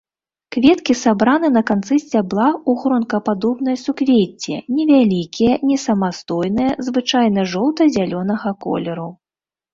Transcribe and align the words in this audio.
Кветкі 0.53 0.93
сабраны 1.01 1.47
на 1.57 1.61
канцы 1.71 1.97
сцябла 2.03 2.47
ў 2.53 2.71
гронкападобнае 2.83 3.75
суквецце, 3.83 4.55
невялікія, 4.79 5.53
несамастойныя, 5.73 6.71
звычайна 6.89 7.41
жоўта-зялёнага 7.55 8.49
колеру. 8.67 9.09